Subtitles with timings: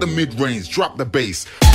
[0.00, 1.69] Cut the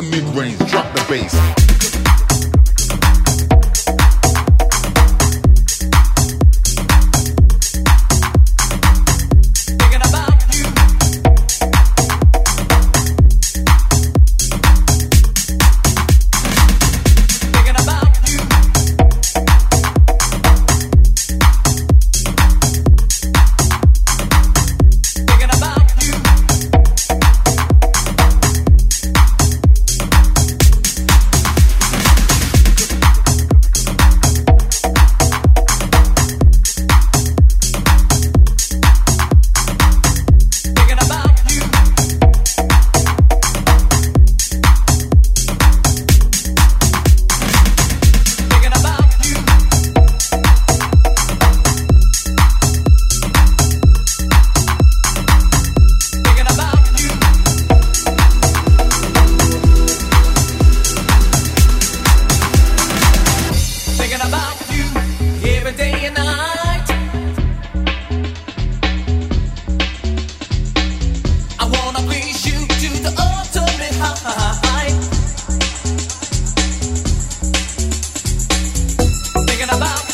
[0.00, 1.71] mid range, drop the bass.
[79.72, 80.11] about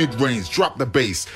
[0.00, 1.26] mid range, drop the bass.